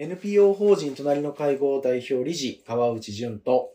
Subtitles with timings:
[0.00, 3.72] NPO 法人隣の介護代表理事川内淳と。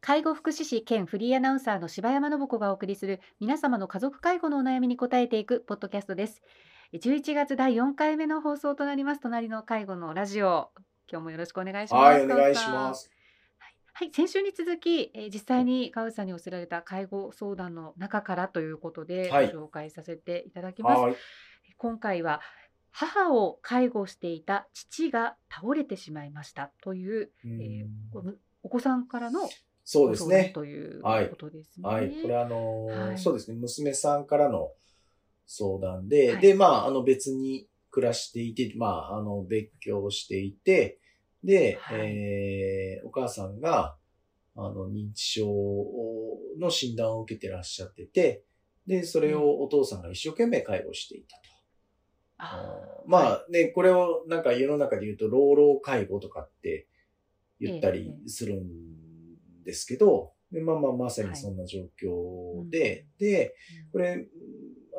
[0.00, 6.42] 介護福祉士兼フリーアナウンサーの柴山信子がお送りする皆様の家族介護のお悩みに答えていくポッドキャストです。
[6.94, 9.20] 11月第4回目の放送となります。
[9.20, 10.72] 隣の介護のラジオ。
[11.08, 12.02] 今日もよろしくお願いします。
[12.02, 13.08] はいお願いします。
[13.92, 19.52] はい、先週に続き、えー実際に川内さんに寄せられた介護相談の中からということで、はい。
[19.52, 21.00] ご紹介させていただきます。
[21.02, 21.16] はい。
[21.76, 22.40] 今回は
[22.92, 26.72] 母を介護していた父が倒れてしまいました。
[26.82, 27.62] という、うん。
[27.62, 28.22] えーお
[28.62, 29.48] お子さんからの
[29.84, 31.30] そうですご相談ねというはい。
[31.30, 31.88] ことですね。
[31.88, 32.10] はい。
[32.22, 33.18] これあのーはい。
[33.18, 33.56] そうですね。
[33.58, 34.72] 娘さんからの
[35.46, 36.42] 相談で、はい。
[36.42, 40.98] でまああの別に暮らしていてまああの別居していて
[41.42, 42.00] で、はい。
[42.00, 43.96] えーお母さんが
[44.56, 45.46] あの認知症
[46.58, 48.44] の診断を受けてらっしゃってて
[48.86, 51.49] でそれをお父さんが一生懸命介護していたと。
[53.06, 56.86] まあね、これをなんか世の中で言うと、老老介護とかって
[57.58, 63.54] 言ったりするんですけど、でまあまあまさにそんな状況で、で、
[63.92, 64.26] これ、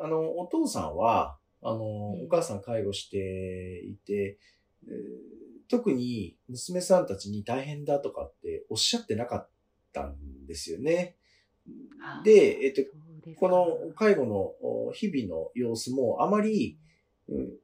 [0.02, 4.38] あの、お父さんは、あの、ええお母さん介護していて、
[4.86, 9.48] えー特に娘さんたちに大変だとかっておっしゃってなかっ
[9.94, 11.16] たんですよね。
[12.24, 12.82] で、えっと、
[13.36, 16.91] この介護のお日々の様子もあまり、うん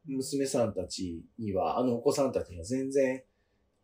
[0.06, 3.22] 娘さんたちには、あのお子さんたちには全然、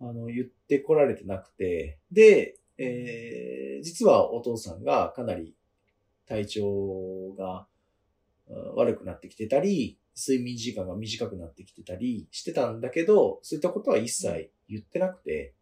[0.01, 5.55] あの、言ってこられてなくて、で、えー実はお父さんがかなり
[6.27, 7.67] 体調が
[8.49, 15.55] うん悪くなってきてたり、睡眠時間が短くなってきてたりしてたんだけど、そういったことは一切言ってなくて、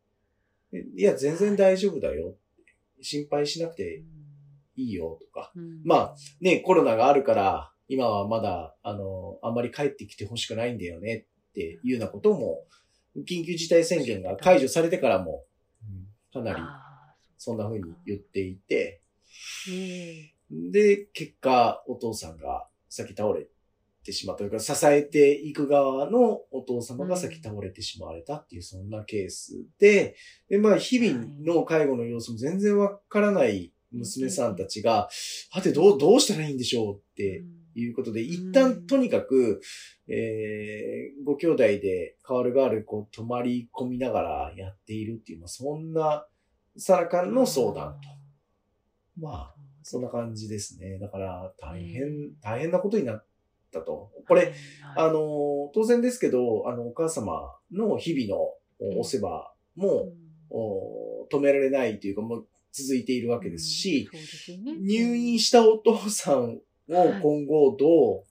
[0.71, 2.35] でいや、全然大丈夫だよ。
[3.01, 4.03] 心配しなくて
[4.77, 5.83] いいよとか、うん。
[5.85, 12.65] まあね、コロナがあるから、今はまだ、あの、あんまり帰ってきてほしくないんだよねっていうようなことも、
[13.29, 15.45] 緊急事態宣言が解除されてからも、
[16.33, 16.93] かなりあ
[17.37, 19.03] そんな風に言っていて、
[20.51, 23.49] で、結果、お父さんが先倒れ
[24.05, 30.15] てしまったというか、支えていく側のお父様が先倒れてしまわれたっていう、そんなケースで、
[30.49, 35.09] で、まあ、日々の介護の様子も全然わからない娘さんたちが、
[35.51, 37.43] はて、どう、どうしたらいいんでしょうって
[37.75, 39.61] いうことで、一旦とにかく、
[40.09, 46.27] えー、ご兄弟で代わる代わるこう泊まり込みながらやっているっていう、まあ、そんな
[46.77, 48.09] さなかの相談と。
[49.19, 50.99] まあ、そんな感じですね。
[50.99, 53.27] だから、大変、大変なことになっ
[53.71, 54.11] たと。
[54.27, 54.53] これ、、
[54.97, 55.13] あはい。
[55.13, 58.43] の、当然ですけど、あの、お母様の日々の
[58.97, 60.13] おお世話も、
[60.51, 64.09] お止められないというか、もう続いているわけですし、
[64.81, 68.25] 入院したお父さんを今後どう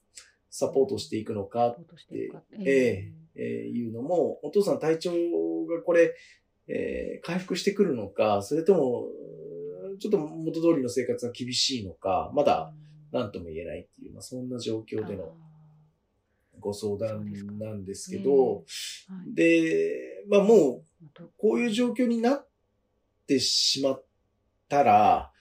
[0.50, 2.30] サポートしていくのかサポートしてい
[2.66, 3.12] ええ。
[3.34, 5.10] えーいうのも、お父さん体調
[5.66, 6.14] がこれ、
[6.68, 9.08] えー回復してくるのか、それとも、
[9.98, 12.72] ちょっと元通りの生活が厳しいのか、まだ
[13.10, 15.34] 何とも言えないっていう、まあ、そんな状況での
[16.60, 17.24] ご相談
[17.58, 18.62] なんですけど、は
[19.26, 19.34] い。
[19.34, 22.46] で、まあもう、こういう状況になっ
[23.26, 24.04] てしまっ
[24.68, 25.32] たら、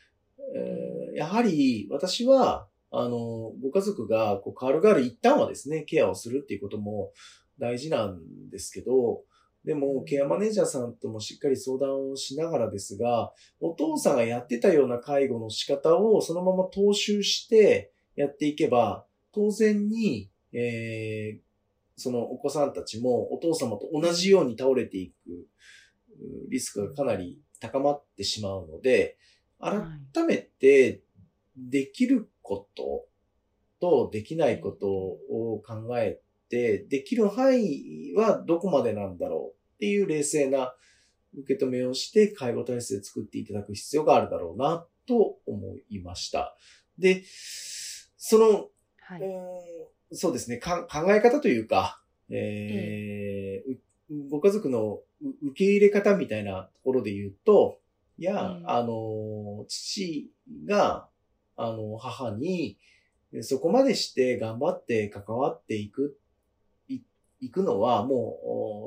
[0.55, 7.11] えーやはり私は、あの、ご家族がこう変わる変わる一旦はですね、ケアをするっていうことも
[7.57, 9.21] 大事なんですけど、
[9.63, 21.51] でも、ケアマネージャーさんともしっかり相談をしながらですが、お父さんがやってたような介護の仕方をそのまま踏襲してやっていけば、当然に、えー
[21.97, 29.17] そのお子さんたちもお父様と同じように倒れていくうリスクがかなり高まってしまうので、
[29.59, 31.01] 改めて
[31.55, 33.05] できること
[33.79, 36.19] とできないことを考え
[36.49, 40.73] て、できる範囲はどこまでなんだろうっていう冷静な
[41.37, 46.55] 受け止めをして介護体制作っていただく必要があるだろうなと思いました。
[46.97, 47.23] で、
[48.17, 48.69] その
[48.99, 49.21] はい。
[49.21, 49.81] うーん
[50.13, 53.77] そうですねか、考え方というか、えー
[54.09, 57.79] うご家族のう受け入れ方みたいなところで言うと、
[58.17, 60.29] いや、ええあの、父
[60.65, 61.07] が、
[61.63, 62.77] あの、母に、
[63.41, 66.17] そこまでして頑張って関わっていく、
[66.89, 67.01] い、
[67.39, 68.39] いくのは、も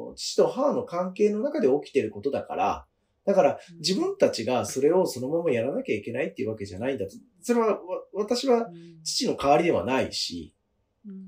[0.09, 2.87] う、お父と母の関係の中で起きてることだから、
[3.25, 7.13] だから、自分たちがそれをそのままやらなきゃいけないっていうわけじゃないんだと。
[7.41, 7.79] それは、わ
[8.13, 8.69] 私は
[9.03, 10.55] 父の代わりではないし、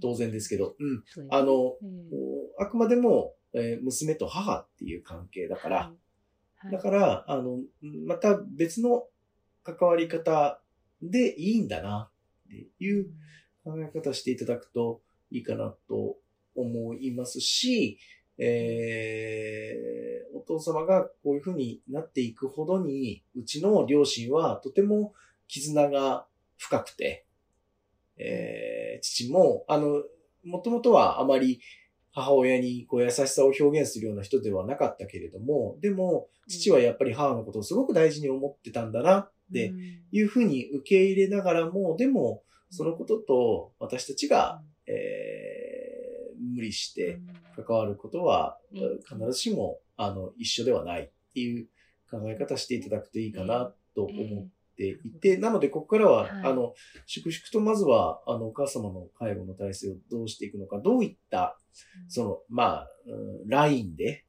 [0.00, 1.02] 当然ですけど、うん。
[1.30, 5.92] あの、えあくまでも、えー娘と母っていう関係だから、
[6.56, 6.72] はい。
[6.72, 7.60] だから、あの、
[8.06, 9.04] また別の
[9.62, 10.60] 関わり方
[11.02, 12.10] でいいんだな
[12.48, 13.06] っていう
[13.64, 15.00] 考え方していただくと
[15.30, 16.16] いいかなと
[16.54, 17.98] 思いますし、
[18.38, 25.14] えー、お父様がこういう風になっていくほどに、うちの両親はとても
[25.48, 26.26] 絆が
[26.56, 27.24] 深くて、
[28.18, 30.02] えー、父も、あの、
[30.44, 31.60] もともとはあまり
[32.12, 39.72] 母親にこう優しさを表現するような人ではなかったけれども、でも、父はやっぱり母のことをすごく大事に思ってたんだなて
[40.12, 47.20] いうふうに受け入れながらも、でも、そのことと私たちが、えー、無理して
[47.56, 48.58] 関わることは、
[49.08, 51.68] 必ずしも、あの、一緒ではないっていう
[52.10, 56.74] 考え方していただくといいかなと思っていて、なので、ここからは、はい、あの、
[57.06, 61.58] 粛々とまずは、あの、お母様の介護の体制をどうしていくのか、どういった、
[62.08, 64.24] その、まあ、うん、ラインで、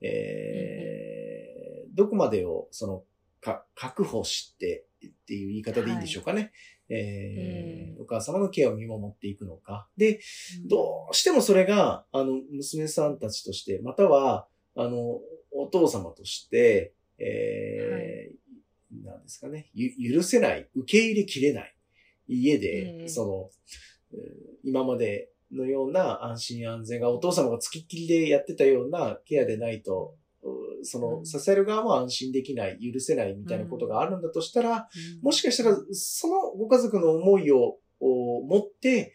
[0.00, 3.04] えー、どこまでを、その、
[3.46, 6.40] か、確保してっていう言い方でいいんでしょうかね。
[6.40, 6.52] はい
[6.88, 9.88] えー、お母様のケアを見守っていくのか。
[9.96, 10.20] で、
[10.66, 14.46] どうしてもそれが、あの、娘さんたちとして、または、
[14.76, 15.20] あの、
[15.52, 18.46] お父様として、えー、はい
[19.04, 21.74] なんですかね、許せない、受け入れきれない。
[22.28, 23.50] 家で、そ
[24.12, 24.20] の、
[24.64, 30.14] 今までのような安心安全がお父様が付きっきりでやってたようなケアでないと、
[30.82, 34.88] その、支える側も安心できない、許せないみたいなことがあるんだとしたら、
[35.22, 39.14] もしかしたら、そのご家族の思いを持って、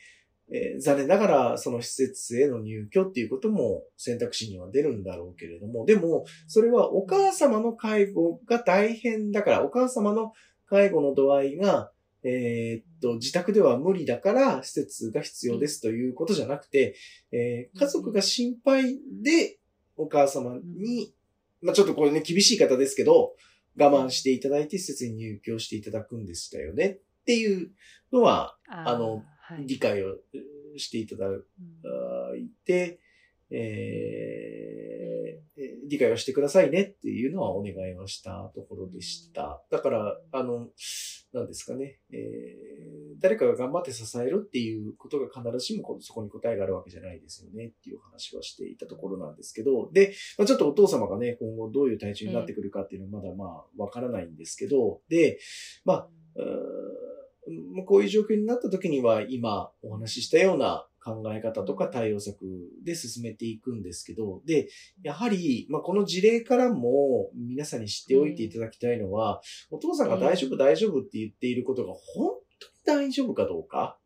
[0.54, 10.34] えー、残念ながらその施設への入居っていうことも選択肢には出るんだろうけれども、でも、それはお母様の介護が大変だから、お母様の
[10.68, 11.92] 介護の度合いが、
[12.24, 16.96] えー、っと、自宅では無理だから施設が必要ですということじゃなくて、
[17.32, 19.58] えー、家族が心配で
[19.96, 21.14] お母様に、
[21.62, 23.36] まあ、ちょっとこれね、厳しい方ですけど、
[23.78, 27.72] 我慢していただいて施設に入居していただくんでしたよねっていう
[28.12, 29.24] のは、あの、
[29.66, 30.16] 理解を
[30.78, 31.28] していただ
[32.38, 33.00] いて、
[33.50, 39.64] えー、理解をしてくださいねっていうのはお願いをしたところでした。
[39.70, 40.70] だから、あの、
[41.34, 55.40] 何ですかね、えー、誰かが頑張って支えるっていうことが必ずしもそこに答えがあるわけじゃないですよねっていう話はしていたところなんですけど、で、まあ、ちょっとお父様がね、今後どういう体調になってくるかっていうのはまだまあわからないんですけど、で、
[55.86, 56.10] まあ、
[57.86, 62.46] こういう状況になった時には今お話ししたような考え方とか対応策
[62.84, 64.70] で進めていくんですけど、で、
[65.04, 72.32] やはり、まあ、この事例からも皆さんに知っておいていただきたいのは、お父さんが大丈夫、大丈夫って言っていることが本
[72.86, 73.98] 当に大丈夫かどうか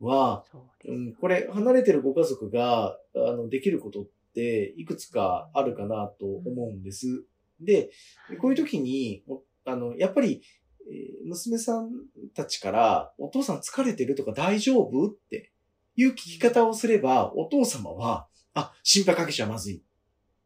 [0.00, 0.44] は、
[0.86, 7.24] うん、これ離れてるご家族があのできることっていくつかあるかなと思うんです。
[7.60, 7.90] で、
[8.40, 9.24] こういう時に、
[9.64, 10.42] あの、やっぱり
[10.90, 11.90] え娘さん
[12.34, 15.47] たちから、お父さん疲れてるとか大丈夫って
[16.00, 19.80] いう聞き方をすれば、お父様は、あ、心配かけちゃまずいっ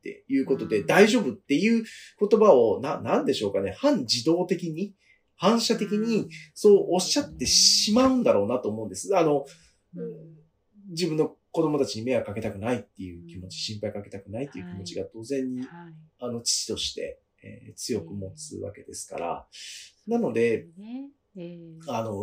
[0.02, 1.84] ていうことで、大丈夫っていう
[2.18, 4.94] 言葉を、な、なんでしょうかね、反自動的に、
[5.36, 9.16] 反射的に、そうおっしゃってしまうんだろうなと思うんです。
[9.16, 9.44] あの、
[10.90, 15.62] 自分の子供たちに迷惑かけたくないっていう気持ち、心配かけたくないっていう気持ちが当然に、
[16.18, 19.46] あの、父としてえー、強く持つわけですから、
[20.06, 20.66] なので、
[21.88, 22.14] あの、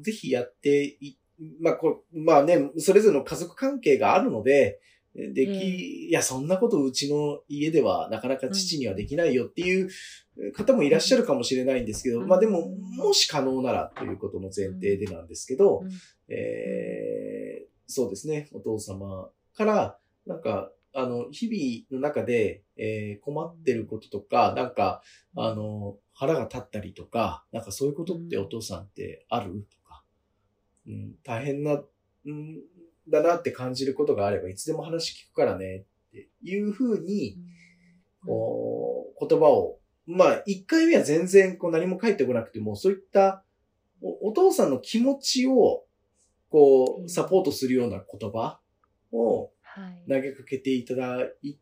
[0.00, 1.18] ぜひやってい、
[1.60, 4.80] まあ、こまあね、それぞれの家族関係があるので、
[5.14, 9.90] でき、いや、そんなことうちの家ではなかなか父にはできないよっていう
[10.54, 15.82] 方もいらっしゃるかもしれないんですけど、まあでも、もし可能ならということの前提でなんですけど、
[16.28, 25.02] えー、そうですね、お父様から、なんか、あの、日々の中で、えー、困ってることとか、なんか、
[25.36, 29.66] あの、腹が立ったりとか、なんかそういうことってお父さんってある？
[30.86, 31.84] うん、大変な、ん
[33.08, 37.36] だなって感じることがあれば、いつでも話聞くからね、っていうふうに、
[38.24, 43.44] こう、言葉を、まあ、一回目は全然こう何も書いてこなくても、そういった
[44.02, 45.84] お、お父さんの気持ちを、
[46.50, 48.60] こう、サポートするような言葉
[49.12, 49.50] を、
[50.08, 51.56] 投げかけていただい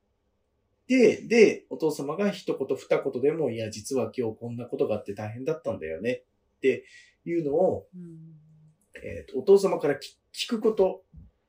[0.89, 6.25] て、で、お父様が一言二言でも、いや、実は今日こんなことがあって大変だったんだよね
[6.57, 6.85] って
[7.25, 8.50] いうのを、うん、
[8.97, 11.03] えーと、お父様から聞くこと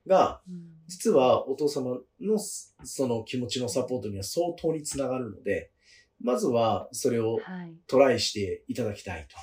[0.07, 0.41] が、
[0.87, 5.71] 実はお父様のその気持ちのサポートには相当につながるので、
[6.23, 7.39] まずはそれを
[7.87, 9.37] トライしていただきたいと。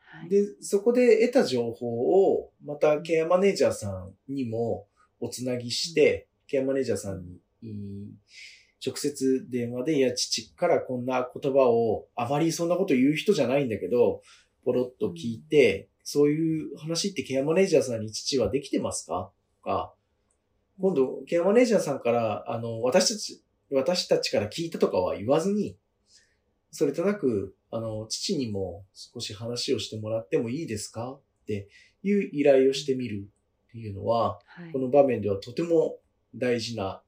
[0.00, 1.86] はい、で、そこで得た情報
[2.32, 4.86] を、またケアマネージャーさんにも、
[5.20, 7.24] おつなぎして、ケアマネージャーさん
[7.62, 8.10] に、
[8.84, 14.22] 直接電話で、いや、父からこんな言葉を、あまりそんなこと言う人じゃないんだけど、
[14.64, 19.30] ポロッと聞いて、そういう話ってケアマネージャーさんに父はできてますか？
[19.62, 19.92] とか、
[20.80, 25.76] 今度、ケアマネージャーさんから、あの、私たち、私たちから聞いたとかは言わずに、
[26.70, 31.12] それとなく、あの、父にも少し話をしてもらってもいいですか？
[31.12, 31.68] って
[32.02, 33.28] いう依頼をしてみる
[33.68, 34.72] っていうのは、はい。
[34.72, 35.96] この場面ではとても
[36.34, 37.02] 大事な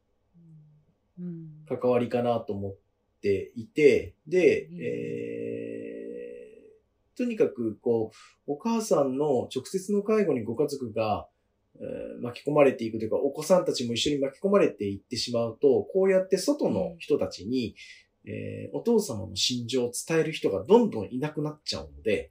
[1.19, 1.65] うん。
[1.69, 2.75] 関わりかなと思っ
[3.23, 4.79] ていて、で、うん。
[4.81, 5.30] えー、
[7.17, 8.13] とにかく、こ
[8.47, 11.27] う、お母さんの直接の介護にご家族が、
[11.77, 17.75] えー巻き込まれていくというか、お子さんたちも一緒に巻き込まれていってしまうと、こうやって外の人たちに、
[18.27, 22.31] えーお父様の心情を伝える人がどんどんいなくなっちゃうので、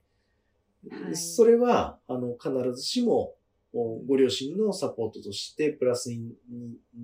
[0.88, 1.16] はい。
[1.16, 3.34] それは、あの、必ずしも、
[3.72, 6.34] おご両親のサポートとしてプラスに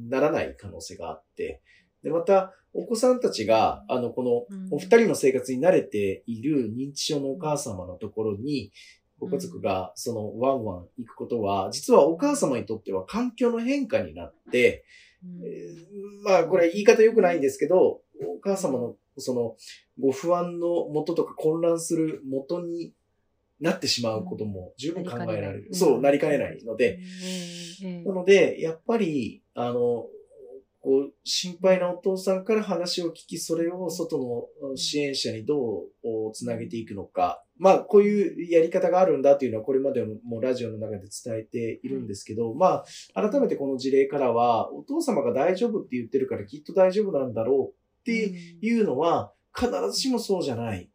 [0.09, 1.63] ならない可能性があって、
[2.03, 8.71] で、また、お子さんたちが、あの、このうん、お二人の生活に慣れている認知症のお母様のところに、
[9.19, 14.85] ご家族が、その、ワンワン行くことは、実はお母様にとっては環境の変化になって、
[15.25, 15.47] うん。
[15.47, 19.57] えーまあ、これ言い方良くないんですけど、お母様の、その、
[19.99, 22.93] ご不安の元とか混乱する元に
[23.59, 25.69] なってしまうことも十分考えられる。
[25.73, 26.99] そう、なりかねないので、
[27.83, 30.07] ええなので、やっぱり、あの、
[30.87, 37.43] こう、心配なお父さんから話を聞き、それを外の支援者にどうつなげていくのか。
[37.59, 42.85] まあ、こういうやり方があるんだっていうのは、これまでもラジオの中で伝えているんですけど、ま
[43.17, 50.89] あ、改めてこの事例からは、お父様が大丈夫って言ってるからきっと大丈夫なんだろうっていうのは、必ずしもそうじゃない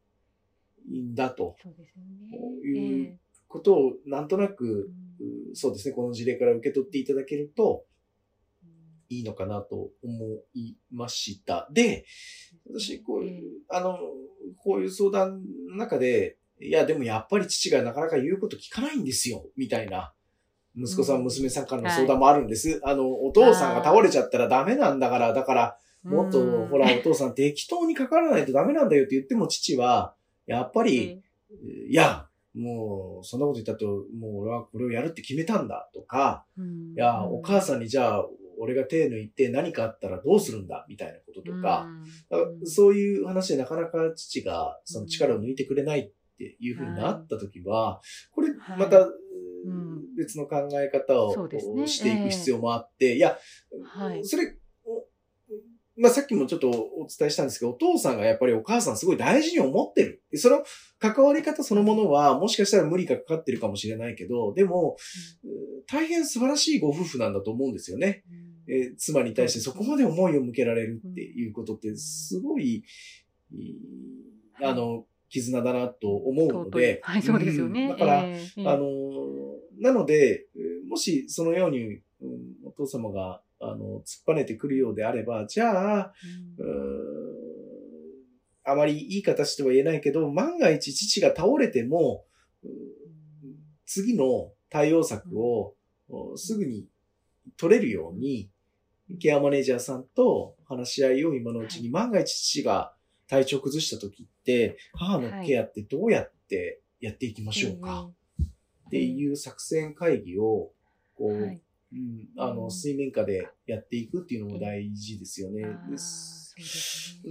[0.90, 1.58] んだと。
[2.64, 3.20] いう
[3.50, 4.90] ことを、なんとなく、
[5.54, 7.84] そうですね、この事例から受け取っていただけると
[9.12, 11.68] いいのかなと思いました。
[11.72, 12.06] で、
[12.70, 13.98] 私、こういう、あの、
[14.58, 20.14] こういう相談の中で、いや、でもやっぱり父がなかなか言うこと聞かないんですよ、みたいな。
[20.78, 22.80] 息子さん、うん娘さんからの相談もあるんです。
[22.86, 30.16] あの、お父さんが倒れちゃったらダメなんだから、だから、もっと、うんほら、お父さん適当にかからないとダメなんだよって言っても、父は、
[30.46, 31.22] やっぱり、
[31.90, 33.86] いや、もう、そんなこと言ったと、
[34.18, 38.26] もう俺はこれをやるって決めたんだとか、うんいや、お母さんにじゃあ、
[38.62, 41.90] 俺が手抜いて何かあったらどうするんだみたいなこととか、
[42.30, 48.02] だからそういう話でなかなか父がその力を抜いてくれないっていうふうになったときは、
[48.32, 48.80] これはい。
[48.80, 49.08] また
[49.70, 50.16] ん。
[50.16, 51.50] 別の考え方を
[51.88, 53.38] していく必要もあって、いや、
[53.84, 54.24] はい。
[54.26, 55.06] それ、お
[55.98, 60.24] まあ、さっきもちょっとお伝えしたんですけど、お父さんがやっぱりお母さんすごい大事に思ってる。
[60.32, 60.64] でその
[61.00, 64.98] 関わり方そのものは、もしかしたら無理がかかってるかもしれないけど、でも、
[65.88, 68.24] 大変素晴らしいご夫婦なんだと思うんですよね。
[68.68, 72.84] えー妻に対してそこまで思いを向けられるっていうことって、すごい、
[74.62, 77.02] あの、絆だなと思うので。
[77.04, 77.88] はい、そうですよね。
[77.88, 77.90] ん。
[77.90, 78.86] だから、ええあの、
[79.80, 82.02] なので、えーもしそのように、うん
[82.66, 86.14] お父様が、あの、突っぱねてくるようであれば、じゃあ、
[88.64, 92.26] あまりいい形とは言えないけど、万が一父が倒れても、
[92.64, 92.72] うん
[93.94, 95.76] 次の対応策を
[96.08, 96.86] おすぐに
[97.58, 98.50] 取れるように、
[99.20, 102.94] ケアマネージャーさんと話し合いを今のうちに、万が一父が
[103.28, 108.10] 体調崩した時って、母のケアってどうやってやっていきましょうか？
[108.88, 110.72] っていう作戦会議を、
[111.18, 111.62] こう、はい。
[111.94, 112.72] うん、あの、うん。
[112.72, 115.66] 水面下でやっていくっていうのも大事ですよね。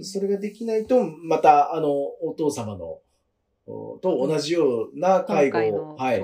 [0.03, 3.01] それができないと、また、あの、お父様の、お
[4.01, 6.21] と同じような介護を、はい、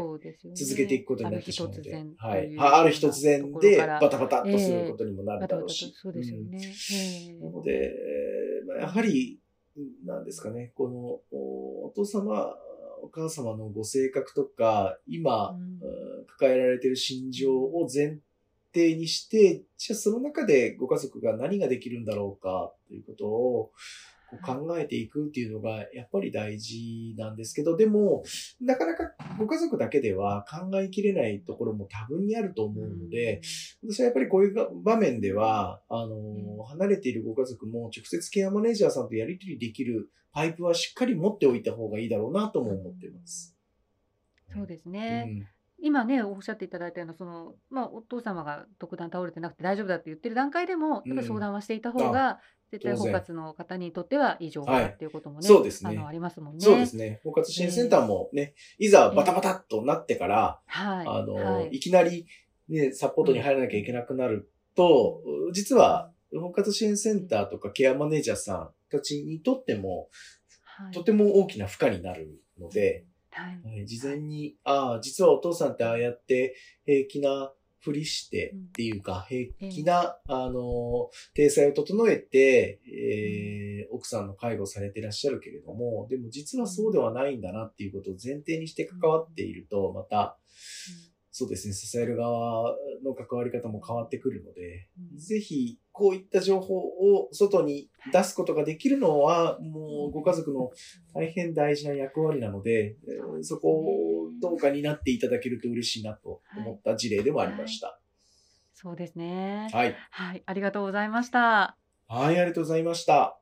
[0.56, 2.56] 続けていくことになってしまうのである日突然、はい。
[2.58, 5.94] あある日突然でバタバタっとすることにもなるだろうし。
[5.96, 6.60] そうですよね。
[6.92, 7.92] ええなので、
[8.68, 9.40] まあやはり、
[10.06, 12.56] なんですかね、この、おお父様、
[13.04, 15.56] お母様のご性格とか、今、
[16.28, 18.20] 抱えられている心情を前
[18.74, 23.72] 提にして、じゃあその中でご家族が何ができるんだろうかということを
[24.30, 28.24] こう考えていくっていうのがやっぱり大事なんですけど、でも、
[28.60, 33.42] なかなかご家族だけでは考えきれないところも多分にあると思うので、
[33.88, 43.56] 私はやっぱりこういうが場面では、あの、ん離れているご家族も直接ケアマネージャーさんとやり取りできるパイプはしっかり持っておいた方がいいだろうなとも思っています。
[44.54, 45.24] そうですうね。
[45.24, 45.48] ん
[45.80, 52.40] 今ね、おっしゃっていただいたような、その、まあ、お父様が特段倒れてなくて大丈夫だって言ってる段階でも、やっぱり相談はしていた方が、
[52.72, 56.60] 絶対包括の方にとってはいい情報っていうこともね、そうですねあの、ありますもんね。
[56.60, 57.22] そうですね。
[57.24, 61.08] 包括支援センターもね、いざバタバタっとなってから、はい。
[61.08, 61.80] あの、、はいい。
[61.80, 62.28] きなり
[62.68, 65.22] ね、サポートに入らなきゃいけなくなると、
[65.54, 70.10] 実は、包括支援センターとかケアマネージャーさんたちにとっても、
[70.64, 73.68] はいとても大きな負荷になるので、はい。
[73.68, 76.56] はい事前に、ああ、実はお父さんってああやって
[76.86, 78.60] 平気なふりしてうん。
[78.60, 90.38] っていうか、平気な、あの、体裁を整えて、えー奥さんの介護されていらっしゃるけれども、でも実はそうではないんだなっていうことを前提にして関わっていると、また、
[91.32, 95.18] そうですね、支える側の関わり方も変わってくるので、うん。
[95.18, 100.70] ぜひ、こういった情報を外に出すことができるのは、もうご家族の
[101.16, 108.00] 大変大事な役割なので、えーそこをどうか担っていただけると嬉しいなと思った事例でもありました。
[108.76, 109.70] そうですね。
[109.74, 109.96] はい。
[110.12, 111.78] はい、ありがとうございました。
[112.08, 113.40] はい、ありがとうございました。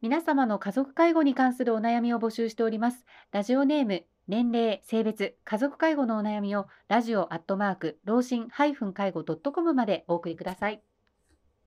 [0.00, 3.04] 皆様の家族介護に関するお悩みを募集しております。
[3.30, 8.74] ラジオネーム、年齢、性別、家族介護のお悩みをラジオアットマーク、老人介
[9.12, 10.82] 護 .com までお送りください。